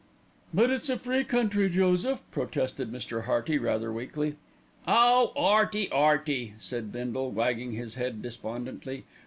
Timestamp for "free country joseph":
0.97-2.23